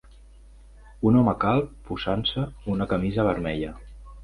[1.09, 3.79] Un home calb posant-se una camisa vermella